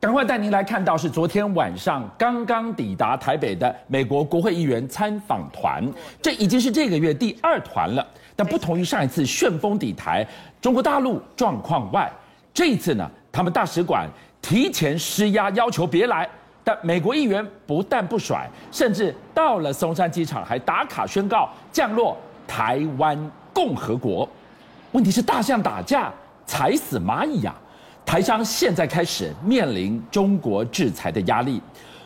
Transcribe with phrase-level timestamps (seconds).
[0.00, 5.84] 赶快带您来看到是昨天晚上刚刚抵达台北的美国国会议员参访团，
[6.22, 8.06] 这已经是这个月第二团了。
[8.36, 10.24] 但不同于上一次旋风抵台，
[10.60, 12.08] 中国大陆状况外，
[12.54, 14.08] 这一次呢，他们大使馆
[14.40, 16.28] 提前施压，要求别来。
[16.62, 23.18] 但美国议员不但不甩，甚至到了松山机场还打卡宣告降落台湾
[23.52, 24.28] 共和国。
[24.92, 26.12] 问题是大象打架，
[26.46, 27.52] 踩死蚂蚁呀、
[28.08, 31.60] 台商现在开始面临中国制裁的压力，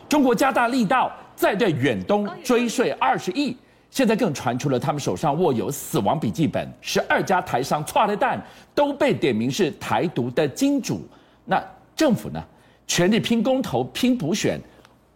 [0.09, 3.55] 中国加大力道在对远东追税二十亿，
[3.89, 8.37] 现在更传出了他们手上握有死亡笔记本，十二家台商错了蛋
[8.75, 11.07] 都被点名是台独的金主。
[11.45, 11.63] 那
[11.95, 12.43] 政府呢？
[12.85, 14.59] 全力拼公投、拼补选，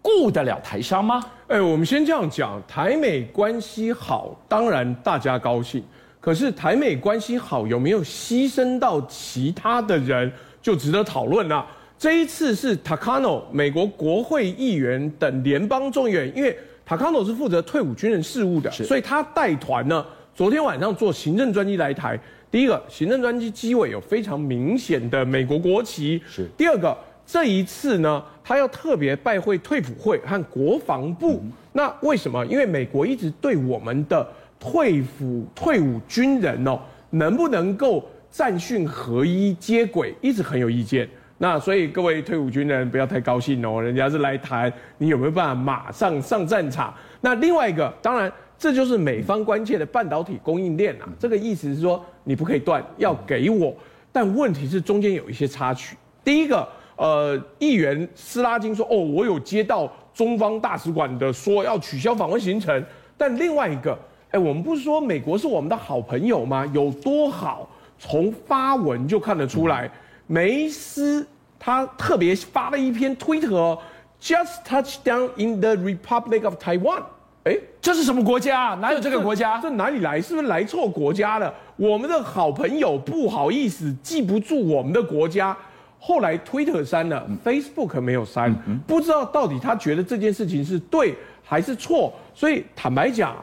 [0.01, 1.21] 顾得了台商吗？
[1.47, 5.83] 哎，我们先这样讲，台美关系好，当然大家高兴。
[6.21, 10.31] 可是台美关系好有没有牺牲到其他的人？
[10.61, 11.65] 就值得讨论了。
[11.99, 16.55] 这一次是 Takano 美国国会议员等联邦众议员，因为
[16.87, 20.05] Takano 是负责退伍军人事务的，所以他带团呢。
[20.35, 22.19] 昨天晚上坐行政专机来台。
[22.51, 26.21] 第一个，行政专机机尾有非常明显的美国国旗。
[26.29, 26.47] 是。
[26.55, 31.41] 第二个，这一次呢，他要特别拜会退辅会和国防部。
[31.43, 31.51] 嗯。
[31.73, 32.45] 那为什么？
[32.45, 34.25] 因为美国一直对我们的
[34.59, 38.07] 退伍退伍军人哦，能不能够？
[38.37, 46.93] 战训合一接轨一直很有意见，那所以各位退伍军人不要太高兴哦，人家是来谈你有没有办法马上上战场。
[47.19, 53.75] 那另外一个，当然这就是美方关切的半导体供应链啊，这个意思是说你不可以断，要给我。
[54.11, 55.97] 但问题是中间有一些插曲。
[56.23, 62.85] 第一个，呃，议员斯拉金说，哦，我有接到中方大使馆的说要取消访问行程。
[63.17, 63.97] 但另外一个，
[64.29, 66.63] 哎，我们不是说美国是我们的好朋友吗？
[66.71, 67.67] 有多好？
[67.99, 69.89] 从发文就看得出来，
[70.27, 73.79] 梅斯他特别发了一篇推特哦
[74.21, 77.01] ，Just touched down in the Republic of Taiwan。
[77.45, 78.77] 哎，这是什么国家？
[78.81, 79.55] 哪有这个国家？
[79.57, 80.21] 这，这哪里来？
[80.21, 81.53] 是不是来错国家了？
[81.75, 85.57] 我们的好朋友不好意思记不住我们的国家，
[85.97, 88.53] 后来推特删了，Facebook 没有删，
[88.85, 92.13] 不知道到底他觉得这件事情是对还是错。
[92.35, 93.35] 所以坦白讲，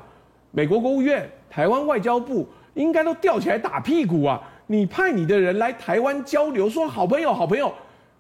[0.50, 2.47] 美国国务院、台湾外交部。
[2.74, 4.40] 应该都吊起来打屁股啊！
[4.66, 7.72] 你派你的人来台湾交流，说好朋友好朋友，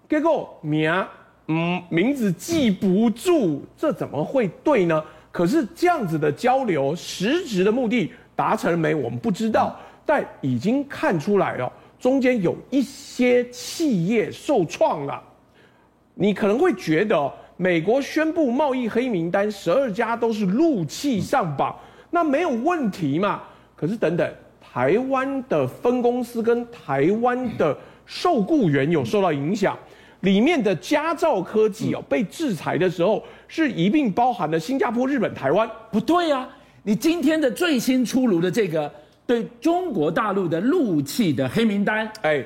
[0.08, 1.06] 结果名
[1.48, 5.02] 嗯名字记不住，这怎么会对呢？
[5.32, 8.94] 可是这样子的交流，实质的目的达成了没？
[8.94, 9.74] 我们不知道，
[10.06, 15.22] 但已经看出来了，中间有一些企业受创了。
[16.14, 21.74] 你可能会觉得，美国宣布贸易黑名单，十二家都是陆企上榜，
[22.10, 23.42] 那没有问题嘛？
[23.74, 24.32] 可是等等。
[24.74, 29.78] 台湾的分公司跟台湾的受雇员有受到影响，
[30.22, 35.70] 里面的佳兆科技哦被制裁的时候，是一并包含了新加坡、日本、台湾。
[35.92, 36.48] 不对啊，
[36.82, 38.92] 你今天的最新出炉的这个
[39.24, 42.44] 对中国大陆的陆气的黑名单，哎，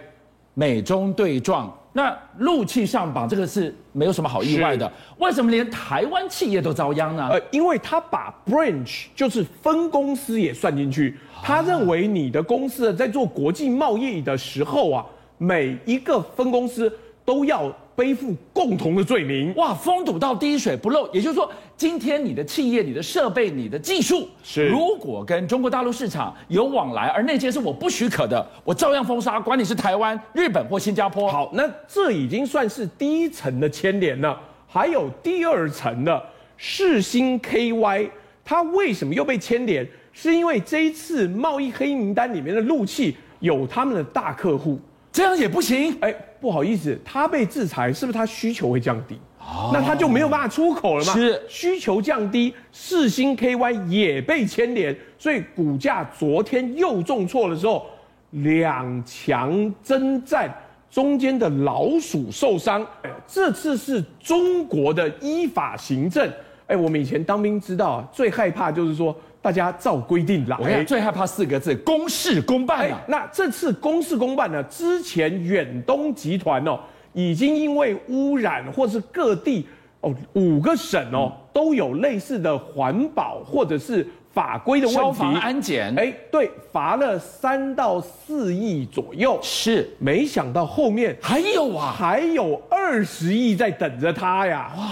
[0.53, 1.75] 美中对撞。
[1.93, 4.91] 那陆气上榜，这个是没有什么好意外的。
[5.19, 7.29] 为什么连台湾企业都遭殃呢？
[7.31, 11.17] 呃，因为他把 branch 就是分公司也算进去。
[11.43, 15.05] 他认为你的公司在做国际贸易的时候啊，
[15.39, 16.93] 每一个分公司
[17.25, 19.53] 都要背负共同的罪名。
[19.57, 21.13] 哇，封堵到滴水不漏。
[21.13, 31.29] 也就是说，今天你的企业、你的设备、你的技术，是如果跟中国大陆市场有往来，而那些是我不许可的，我照样封杀，管你是台湾、日本或新加坡。
[31.29, 34.41] 好，那这已经算是第一层的牵连了。
[34.69, 36.23] 还有第二层的
[36.57, 38.09] 世新 KY，
[38.45, 39.85] 它为什么又被牵连？
[40.13, 44.79] 是因为这一次贸易黑名单里面的陆气有他们的大客户。
[45.13, 49.19] 这样也不行，哎，不好意思，他被制裁，是不是他需求会降低？
[49.41, 51.13] 哦，那他就没有办法出口了吗？
[51.15, 57.87] 是，需求降低，世星 KY 也被牵连，所以股价昨天又重挫的时候，
[58.31, 60.55] 两强征战
[60.91, 62.87] 中间的老鼠受伤。
[63.27, 66.31] 这次是中国的依法行政。
[66.69, 69.15] 哎，我们以前当兵知道啊，最害怕就是说。
[69.41, 73.01] 大家照规定来，我最害怕四个字：公事公办啊。
[73.07, 74.61] 那这次公事公办呢？
[74.65, 76.79] 之前远东集团哦，
[77.13, 79.65] 已经因为污染或是各地
[80.01, 85.95] 哦五个省哦都有类似的环保或者是法规的问题，消防安检。
[85.97, 89.39] 哎，对，罚了三到四亿左右。
[89.41, 94.73] 是，没想到后面还有啊，还有二十亿在等着他呀。
[94.77, 94.87] 哇，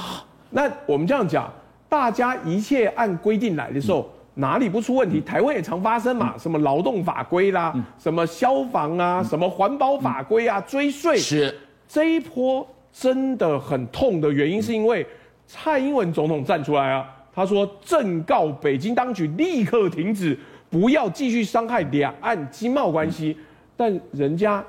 [0.51, 1.53] 那我们这样讲，
[1.89, 4.01] 大家一切按规定来的时候。
[4.01, 4.13] 嗯。
[4.39, 5.19] 哪里不出问题？
[5.19, 11.17] 台湾也常发生嘛，什么劳动法规啦，什么消防啊，什么环保法规啊，追税。
[11.17, 11.59] 是。
[11.89, 15.07] 这一波真的很痛的原因，是因为
[15.47, 20.39] 蔡英文总统站出来啊，他说正告北京当局立刻停止，
[20.69, 23.35] 不要继续伤害两岸经贸关系。
[23.75, 24.63] 但人家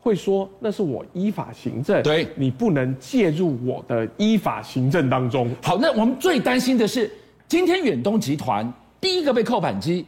[0.00, 5.50] 会说那是我依法行政，对，你不能介入我的依法行政当中。
[5.62, 7.10] 好，那我们最担心的是，
[7.46, 10.06] 今天远东集团第一个被扣扳机，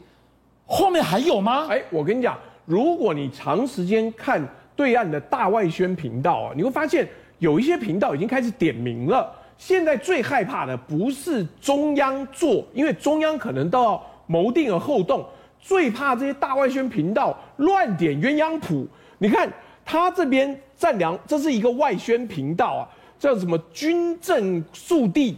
[0.67, 1.67] 后面还有吗？
[1.69, 4.43] 哎，我跟你讲，如果你长时间看。
[4.75, 7.06] 对岸的大外宣频道啊，你会发现
[7.38, 9.31] 有一些频道已经开始点名了。
[9.59, 15.25] 现在最害怕的不是中央做，因为中央可能都要谋定而后动。
[15.61, 18.88] 最怕这些大外宣频道乱点鸳鸯谱。
[19.19, 19.47] 你看
[19.84, 22.88] 他这边赞良，这是一个外宣频道啊，
[23.19, 25.37] 叫什么军政速递，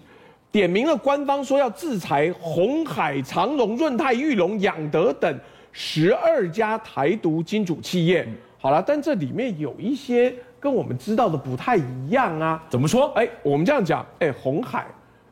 [0.50, 5.40] 点名了官方说要制裁红海、长荣、润泰、裕隆、养德等
[5.72, 8.26] 十二家台独金主企业。
[8.58, 12.62] 好了，但这里面有一些跟我们知道的不太一样啊。
[12.70, 13.12] 怎么说？
[13.14, 14.86] 哎，我们这样讲，哎，红海，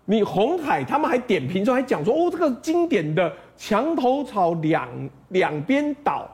[0.05, 4.87] 你红海他们还点评说，还讲说，哦，这个经典的墙头草两
[5.29, 6.29] 两边倒，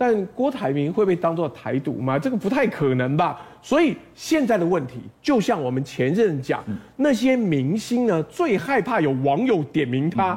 [0.00, 2.18] 但郭台铭会被当作台独吗？
[2.18, 3.38] 这个不太可能吧。
[3.60, 10.32] 所以现在的问题，就像我们前任讲，嗯、那些明星呢，最害怕有网友点名他，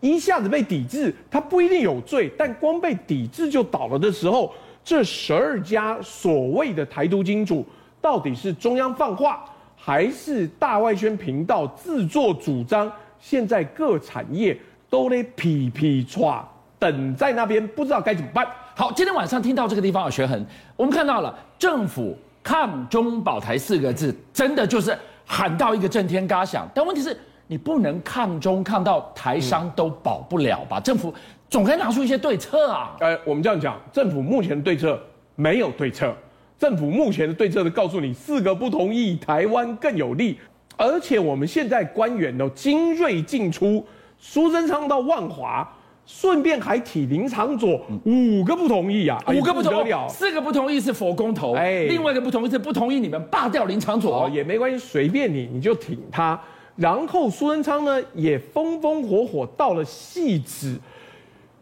[0.00, 4.52] 嗯、一下子被抵制，他不一定有罪，但光被抵制就倒了的时候。
[4.82, 7.64] 这十二家所谓的台独金主，
[8.00, 9.44] 到底是中央放话，
[9.76, 12.90] 还是大外宣频道自作主张？
[13.20, 14.58] 现在各产业
[14.90, 16.44] 都得皮皮抓，
[16.80, 18.44] 等在那边，不知道该怎么办。
[18.76, 20.44] 好，今天晚上听到这个地方有学痕，
[20.74, 26.68] 我们看到了政府抗中保台四个字，真的就是喊到一个震天嘎响。
[26.74, 27.16] 但问题是，
[27.46, 30.80] 你不能抗中抗到台商都保不了吧？
[30.80, 31.14] 政府。
[31.48, 32.96] 总该拿出一些对策啊！
[32.98, 35.00] 呃，我们这样讲，政府目前的对策
[35.36, 36.12] 没有对策。
[36.58, 40.36] 政府目前的对策是告诉你，四个不同意，台湾更有利。
[40.76, 43.86] 而且我们现在官员都精锐进出，
[44.18, 45.72] 苏贞昌到万华，
[46.06, 56.38] 顺便还提林昶佐，五个不同意啊，五个不同意，四个不同意是佛公投，哎，另外一个不同意是不同意你们罢掉林昶佐，也没关系，随便你，你就挺他。
[56.76, 60.78] 然后苏贞昌呢，也风风火火到了汐止。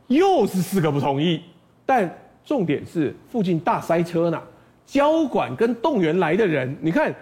[0.08, 1.40] 又是四个不同意，
[1.86, 4.42] 但重点是附近大塞车呢，
[4.84, 7.14] 交管跟动员来的人，你看，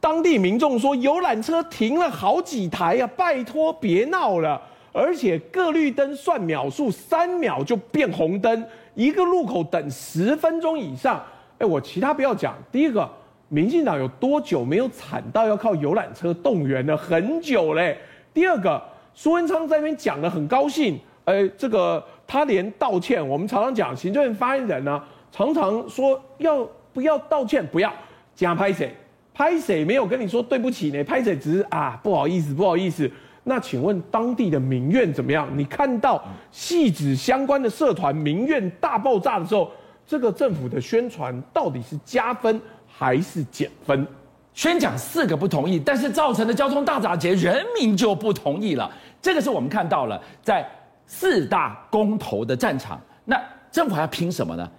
[0.00, 4.62] 当地民众说游览车停了好几台呀，拜托别闹了，
[4.92, 8.64] 而且各绿灯算秒数，三秒就变红灯，
[8.94, 11.22] 一个路口等十分钟以上。
[11.58, 13.08] 哎，我其他不要讲，第一个，
[13.48, 16.96] 民进党有多久没有惨到要靠游览车动员了？
[16.96, 17.98] 很久嘞。
[18.32, 18.82] 第二个，
[19.14, 20.98] 苏文昌在那边讲的很高兴。
[21.24, 27.92] 哎，这个他连道歉，我们常常讲，行政院发言人呢，常常说要不要道歉，不要
[28.34, 28.94] 假拍谁，
[29.34, 31.04] 拍谁没有跟你说对不起呢？
[31.04, 33.10] 拍谁只是啊不好意思，不好意思。
[33.48, 35.48] 那请问当地的民怨怎么样？
[35.56, 36.22] 你看到
[36.52, 39.70] 戏子相关的社团民怨大爆炸的时候，
[40.06, 44.06] 这个政府的宣传到底是加分还是减分？
[44.52, 48.88] 宣讲四个不同意，但是造成的交通大打劫，人民就不同意了。
[49.20, 50.64] 这个是我们看到了在。
[51.10, 53.42] 四大公投的战场，那
[53.72, 54.70] 政府还要拼什么呢？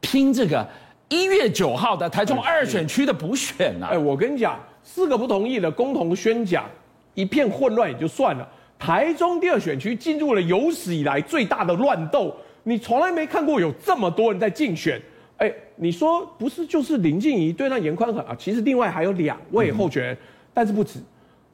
[0.00, 0.66] 拼这个
[1.08, 3.90] 一月九号的台中二选区的补选呢、啊？
[3.94, 6.64] 哎，我跟你讲，四个不同意的共同宣讲，
[7.14, 8.48] 一片混乱也就算了。
[8.78, 15.00] 台中第二选区进入了有史以来最大的乱斗，你从来没看过有这么多人在竞选。
[15.36, 18.34] 哎，你说不是就是林静怡对上严宽恒啊？
[18.38, 20.18] 其实另外还有两位候选人，嗯、
[20.52, 20.98] 但是不止，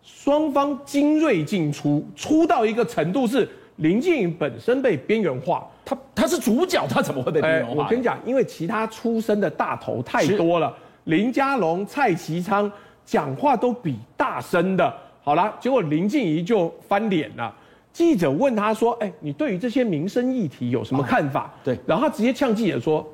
[0.03, 3.49] 双方精锐进出，出到一个程度是。
[3.81, 7.85] 林静怡本身被边缘化，他他是主角，他怎么会被边缘化？
[7.85, 12.73] 我跟你讲，因为其他出身的大头太多了，林佳龙、蔡其昌
[13.05, 14.91] 讲话都比大声的。
[15.26, 17.52] 好了，结果林静仪就翻脸了。
[17.92, 23.04] 记者问他说：“哎，你对于这些民生议题有什么看法？”对，然后他直接呛记者说：“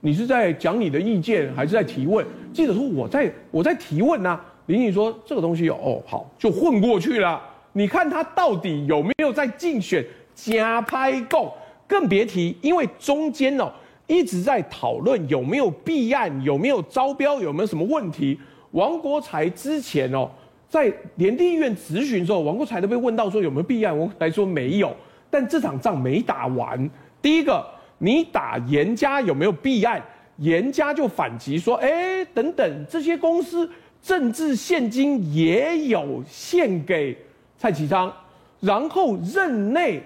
[0.00, 7.40] 你是在讲你的意见，还是在提问？”记者说：“我在我在提问呐。”林静仪说：“这个东西有哦，好，就混过去了。”
[7.72, 11.54] 你看他到底有没有在竞选加拍够？
[11.86, 13.72] 更别提，因为中间哦
[14.06, 18.38] 一直在讨论有没有弊案，有没有招标，有没有什么问题。
[18.72, 20.30] 王国才之前哦
[20.72, 24.90] 在联地院咨询的时候，王国材都被问到说有没有弊案，王国材说没有。
[25.28, 26.90] 但这场仗没打完。
[27.20, 27.62] 第一个，
[27.98, 30.02] 你打严家有没有弊案？
[30.38, 33.68] 严家就反击说：哎，等等，这些公司
[34.00, 37.14] 政治献金也有献给。
[37.58, 38.10] 蔡其昌，
[38.58, 40.02] 然后任内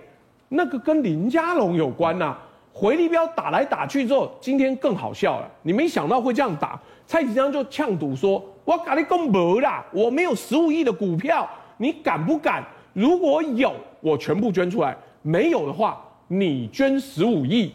[0.48, 2.36] 那个跟林家龙有关呐、
[2.72, 12.64] 回力镖打来打去之后，今天更好笑了，你没想到会这样打，蔡其昌就呛赌说我跟你讲没啦，我没有十五亿的股票，你敢不敢？
[12.92, 14.92] 如果有，我全部捐出来；
[15.22, 17.72] 没有的话，你捐十五亿。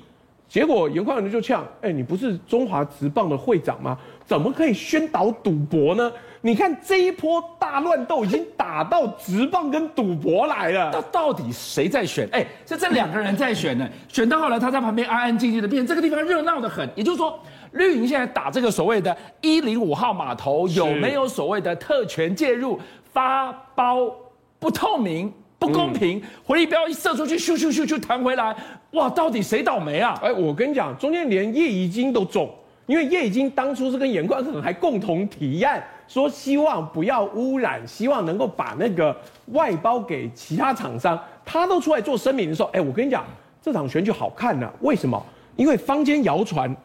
[0.50, 3.98] 结果颜宽恒就呛：哎、你不是中华职棒的会长吗？
[4.26, 6.12] 怎么可以宣导赌博呢？
[6.42, 10.90] 你看这一波大乱斗已经打到职棒跟赌博来了。
[10.92, 12.28] 那到底谁在选？
[12.34, 13.88] 哎、欸，是这两个人在选呢。
[14.10, 16.90] 选到后来，他在旁边安安静静的，变这个地方热闹得很。
[16.96, 17.40] 也就是说，
[17.72, 22.80] 绿营现在打这个所谓的“一零五号码头”，有没有所谓的特权介入、
[23.14, 24.14] 发包
[24.60, 26.20] 不透明、不公平？
[26.20, 28.56] 嗯、回力镖一射出去，咻咻咻就弹回来。
[28.92, 30.20] 哇，到底谁倒霉啊？
[30.22, 32.50] 哎，我跟你讲，中间连叶宜津都中。
[32.88, 39.16] 因为叶宜津当初是跟颜宽恒还共同提案，说希望不要污染，希望能够把那个
[39.54, 41.18] 外包给其他厂商。
[41.46, 43.24] 他都出来做声明的时候，哎，我跟你讲，
[43.62, 44.74] 这场选举好看呢、啊。
[44.82, 45.24] 为什么？
[45.56, 46.76] 因为坊间谣传，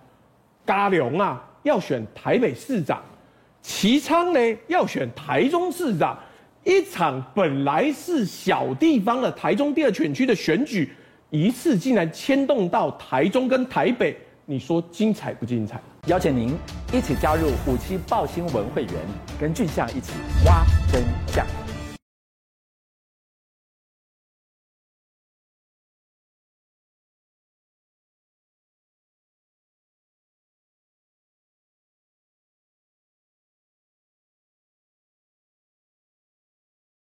[0.66, 3.02] 嘉龙啊要选台北市长，
[3.62, 6.18] 齐昌呢要选台中市长，
[6.64, 10.92] 一场本来是小地方的台中第二选区的选举，
[11.30, 14.16] 一次竟然牵动到台中跟台北。
[14.48, 15.80] 你说精彩不精彩？
[16.06, 16.54] 邀请您
[16.92, 18.92] 一起加入五七报新闻会员，
[19.40, 20.12] 跟俊相一起
[20.44, 21.44] 挖真相。